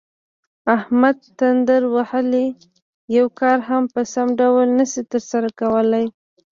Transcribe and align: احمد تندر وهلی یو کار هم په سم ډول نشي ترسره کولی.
احمد 0.77 1.17
تندر 1.39 1.83
وهلی 1.95 2.47
یو 3.17 3.27
کار 3.39 3.57
هم 3.69 3.83
په 3.93 4.01
سم 4.13 4.27
ډول 4.39 4.67
نشي 4.79 5.01
ترسره 5.11 5.49
کولی. 5.59 6.05